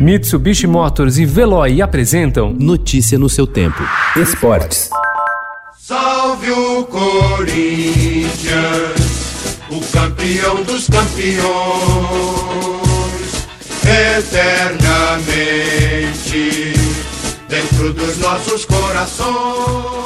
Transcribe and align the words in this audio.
Mitsubishi 0.00 0.66
Motors 0.66 1.18
e 1.18 1.26
Veloy 1.26 1.82
apresentam 1.82 2.54
Notícia 2.54 3.18
no 3.18 3.28
seu 3.28 3.46
tempo. 3.46 3.82
Esportes. 4.16 4.88
Salve 5.78 6.50
o 6.50 6.84
Corinthians, 6.84 8.30
o 9.68 9.78
campeão 9.92 10.62
dos 10.62 10.86
campeões, 10.86 11.44
eternamente 14.16 15.52
dentro 17.46 17.92
dos 17.92 18.16
nossos 18.16 18.64
corações. 18.64 20.00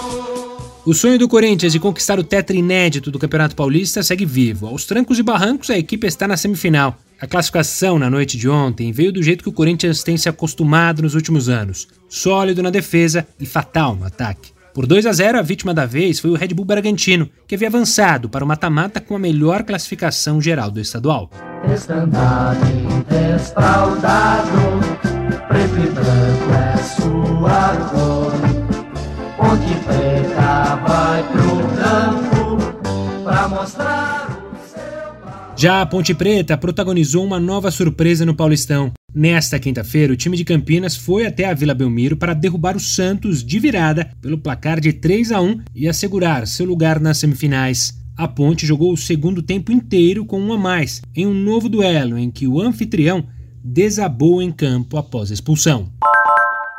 O 0.84 0.92
sonho 0.92 1.20
do 1.20 1.28
Corinthians 1.28 1.72
de 1.72 1.78
conquistar 1.78 2.18
o 2.18 2.24
tetra 2.24 2.56
inédito 2.56 3.12
do 3.12 3.18
Campeonato 3.20 3.54
Paulista 3.54 4.02
segue 4.02 4.26
vivo. 4.26 4.66
Aos 4.66 4.84
trancos 4.86 5.20
e 5.20 5.22
barrancos, 5.22 5.70
a 5.70 5.78
equipe 5.78 6.04
está 6.04 6.26
na 6.26 6.36
semifinal. 6.36 6.98
A 7.24 7.26
classificação 7.26 7.98
na 7.98 8.10
noite 8.10 8.36
de 8.36 8.50
ontem 8.50 8.92
veio 8.92 9.10
do 9.10 9.22
jeito 9.22 9.42
que 9.42 9.48
o 9.48 9.52
Corinthians 9.52 10.02
tem 10.02 10.14
se 10.14 10.28
acostumado 10.28 11.00
nos 11.00 11.14
últimos 11.14 11.48
anos: 11.48 11.88
sólido 12.06 12.62
na 12.62 12.68
defesa 12.68 13.26
e 13.40 13.46
fatal 13.46 13.96
no 13.96 14.04
ataque. 14.04 14.52
Por 14.74 14.86
2 14.86 15.06
a 15.06 15.12
0, 15.12 15.38
a 15.38 15.42
vítima 15.42 15.72
da 15.72 15.86
vez 15.86 16.20
foi 16.20 16.30
o 16.30 16.34
Red 16.34 16.48
Bull 16.48 16.66
Bragantino, 16.66 17.30
que 17.48 17.54
havia 17.54 17.68
avançado 17.68 18.28
para 18.28 18.44
o 18.44 18.46
mata-mata 18.46 19.00
com 19.00 19.16
a 19.16 19.18
melhor 19.18 19.62
classificação 19.62 20.38
geral 20.38 20.70
do 20.70 20.78
estadual. 20.78 21.30
É. 21.32 21.68
Ponte 29.38 29.74
preta 29.86 30.76
vai 30.86 31.22
pro 31.32 31.56
campo 31.78 32.58
pra 33.24 33.48
mostrar 33.48 34.43
Já 35.56 35.80
a 35.80 35.86
Ponte 35.86 36.12
Preta 36.12 36.58
protagonizou 36.58 37.24
uma 37.24 37.38
nova 37.38 37.70
surpresa 37.70 38.26
no 38.26 38.34
Paulistão. 38.34 38.92
Nesta 39.14 39.58
quinta-feira, 39.58 40.12
o 40.12 40.16
time 40.16 40.36
de 40.36 40.44
Campinas 40.44 40.96
foi 40.96 41.26
até 41.26 41.44
a 41.44 41.54
Vila 41.54 41.72
Belmiro 41.72 42.16
para 42.16 42.34
derrubar 42.34 42.76
o 42.76 42.80
Santos 42.80 43.44
de 43.44 43.60
virada 43.60 44.10
pelo 44.20 44.36
placar 44.36 44.80
de 44.80 44.92
3 44.92 45.30
a 45.30 45.40
1 45.40 45.60
e 45.72 45.88
assegurar 45.88 46.46
seu 46.48 46.66
lugar 46.66 46.98
nas 46.98 47.18
semifinais. 47.18 47.94
A 48.16 48.26
Ponte 48.26 48.66
jogou 48.66 48.92
o 48.92 48.96
segundo 48.96 49.42
tempo 49.42 49.70
inteiro 49.70 50.26
com 50.26 50.40
um 50.40 50.52
a 50.52 50.58
mais, 50.58 51.00
em 51.14 51.24
um 51.24 51.34
novo 51.34 51.68
duelo 51.68 52.18
em 52.18 52.32
que 52.32 52.48
o 52.48 52.60
anfitrião 52.60 53.24
desabou 53.62 54.42
em 54.42 54.50
campo 54.50 54.96
após 54.96 55.30
a 55.30 55.34
expulsão. 55.34 55.88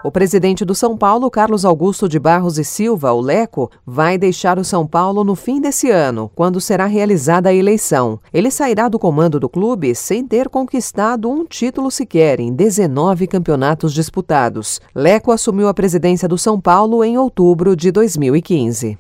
O 0.05 0.11
presidente 0.11 0.63
do 0.63 0.75
São 0.75 0.95
Paulo, 0.95 1.31
Carlos 1.31 1.65
Augusto 1.65 2.07
de 2.07 2.19
Barros 2.19 2.59
e 2.59 2.63
Silva, 2.63 3.11
o 3.11 3.19
Leco, 3.19 3.71
vai 3.83 4.19
deixar 4.19 4.59
o 4.59 4.63
São 4.63 4.85
Paulo 4.85 5.23
no 5.23 5.33
fim 5.33 5.59
desse 5.59 5.89
ano, 5.89 6.29
quando 6.35 6.61
será 6.61 6.85
realizada 6.85 7.49
a 7.49 7.53
eleição. 7.55 8.19
Ele 8.31 8.51
sairá 8.51 8.87
do 8.87 8.99
comando 8.99 9.39
do 9.39 9.49
clube 9.49 9.95
sem 9.95 10.23
ter 10.23 10.47
conquistado 10.47 11.27
um 11.27 11.43
título 11.43 11.89
sequer 11.89 12.39
em 12.39 12.53
19 12.53 13.25
campeonatos 13.25 13.95
disputados. 13.95 14.79
Leco 14.93 15.31
assumiu 15.31 15.67
a 15.67 15.73
presidência 15.73 16.27
do 16.27 16.37
São 16.37 16.61
Paulo 16.61 17.03
em 17.03 17.17
outubro 17.17 17.75
de 17.75 17.91
2015. 17.91 18.99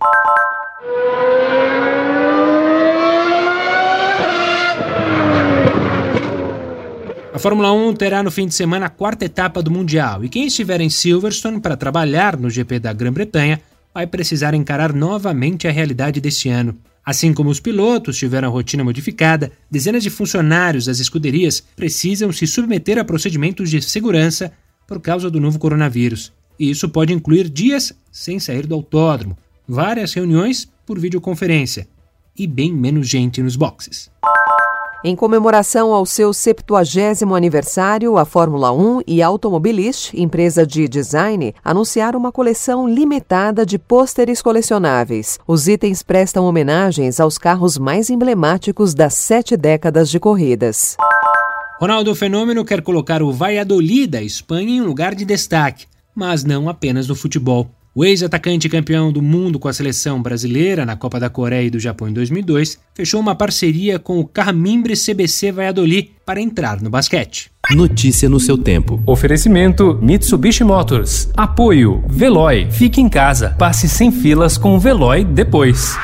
A 7.35 7.37
Fórmula 7.37 7.69
1 7.73 7.95
terá 7.95 8.23
no 8.23 8.31
fim 8.31 8.47
de 8.47 8.55
semana 8.55 8.85
a 8.85 8.89
quarta 8.89 9.25
etapa 9.25 9.61
do 9.61 9.69
Mundial 9.69 10.23
e 10.23 10.29
quem 10.29 10.47
estiver 10.47 10.79
em 10.79 10.89
Silverstone 10.89 11.59
para 11.59 11.75
trabalhar 11.75 12.37
no 12.37 12.49
GP 12.49 12.79
da 12.79 12.93
Grã-Bretanha 12.93 13.61
vai 13.93 14.07
precisar 14.07 14.53
encarar 14.53 14.93
novamente 14.93 15.67
a 15.67 15.71
realidade 15.71 16.21
deste 16.21 16.47
ano. 16.47 16.77
Assim 17.05 17.33
como 17.33 17.49
os 17.49 17.59
pilotos 17.59 18.17
tiveram 18.17 18.47
a 18.47 18.51
rotina 18.51 18.85
modificada, 18.85 19.51
dezenas 19.69 20.01
de 20.01 20.09
funcionários 20.09 20.85
das 20.85 20.99
escuderias 20.99 21.61
precisam 21.75 22.31
se 22.31 22.47
submeter 22.47 22.97
a 22.97 23.03
procedimentos 23.03 23.69
de 23.69 23.81
segurança 23.81 24.53
por 24.87 25.01
causa 25.01 25.29
do 25.29 25.41
novo 25.41 25.59
coronavírus. 25.59 26.31
E 26.57 26.69
isso 26.69 26.87
pode 26.87 27.11
incluir 27.11 27.49
dias 27.49 27.91
sem 28.09 28.39
sair 28.39 28.65
do 28.65 28.75
autódromo, 28.75 29.37
várias 29.67 30.13
reuniões 30.13 30.69
por 30.85 30.97
videoconferência 30.97 31.85
e 32.39 32.47
bem 32.47 32.71
menos 32.71 33.09
gente 33.09 33.41
nos 33.41 33.57
boxes. 33.57 34.09
Em 35.07 35.15
comemoração 35.15 35.93
ao 35.93 36.03
seu 36.03 36.31
70º 36.31 37.37
aniversário, 37.37 38.17
a 38.17 38.25
Fórmula 38.25 38.71
1 38.71 39.01
e 39.05 39.21
Automobilist, 39.21 40.15
empresa 40.15 40.65
de 40.65 40.87
design, 40.87 41.53
anunciaram 41.63 42.19
uma 42.19 42.31
coleção 42.31 42.89
limitada 42.89 43.63
de 43.63 43.77
pôsteres 43.77 44.41
colecionáveis. 44.41 45.37
Os 45.47 45.67
itens 45.67 46.01
prestam 46.01 46.45
homenagens 46.45 47.19
aos 47.19 47.37
carros 47.37 47.77
mais 47.77 48.09
emblemáticos 48.09 48.95
das 48.95 49.13
sete 49.13 49.55
décadas 49.55 50.09
de 50.09 50.19
corridas. 50.19 50.97
Ronaldo 51.79 52.15
Fenômeno 52.15 52.65
quer 52.65 52.81
colocar 52.81 53.21
o 53.21 53.31
Valladolid 53.31 54.07
da 54.07 54.23
Espanha 54.23 54.77
em 54.77 54.81
um 54.81 54.87
lugar 54.87 55.13
de 55.13 55.23
destaque, 55.23 55.85
mas 56.15 56.43
não 56.43 56.67
apenas 56.67 57.07
no 57.07 57.15
futebol. 57.15 57.69
O 57.97 58.03
ex-atacante 58.03 58.67
campeão 58.67 59.09
do 59.09 59.21
mundo 59.21 59.57
com 59.57 59.69
a 59.69 59.73
seleção 59.73 60.21
brasileira 60.21 60.85
na 60.85 60.97
Copa 60.97 61.17
da 61.17 61.29
Coreia 61.29 61.67
e 61.67 61.69
do 61.69 61.79
Japão 61.79 62.09
em 62.09 62.13
2002 62.13 62.77
fechou 62.93 63.21
uma 63.21 63.33
parceria 63.33 63.97
com 63.97 64.19
o 64.19 64.27
Carmimbre 64.27 64.95
CBC 64.97 65.53
Valladolid 65.53 66.11
para 66.25 66.41
entrar 66.41 66.81
no 66.81 66.89
basquete. 66.89 67.49
Notícia 67.71 68.27
no 68.27 68.37
seu 68.37 68.57
tempo. 68.57 69.01
Oferecimento 69.07 69.97
Mitsubishi 70.01 70.65
Motors. 70.65 71.29
Apoio 71.37 72.03
Veloy. 72.09 72.69
Fique 72.69 72.99
em 72.99 73.07
casa. 73.07 73.55
Passe 73.57 73.87
sem 73.87 74.11
filas 74.11 74.57
com 74.57 74.75
o 74.75 74.79
Veloy 74.79 75.23
depois. 75.23 75.95